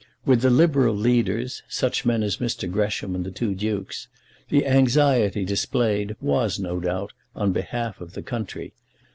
With 0.25 0.41
the 0.41 0.49
Liberal 0.49 0.95
leaders, 0.95 1.61
such 1.69 2.07
men 2.07 2.23
as 2.23 2.37
Mr. 2.37 2.67
Gresham 2.67 3.13
and 3.13 3.23
the 3.23 3.29
two 3.29 3.53
dukes, 3.53 4.07
the 4.49 4.65
anxiety 4.65 5.45
displayed 5.45 6.15
was, 6.19 6.57
no 6.57 6.79
doubt, 6.79 7.13
on 7.35 7.51
behalf 7.51 8.01
of 8.01 8.13
the 8.13 8.23
country. 8.23 8.73